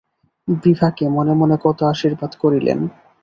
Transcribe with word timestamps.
বিভাকে 0.47 1.05
মনে 1.07 1.33
মনে 1.33 1.55
কত 1.63 1.79
আশীর্বাদ 1.83 2.31
করিলেন। 2.41 2.79